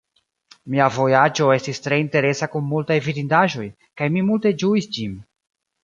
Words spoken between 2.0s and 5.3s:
interesa kun multaj vidindaĵoj, kaj mi multe ĝuis ĝin.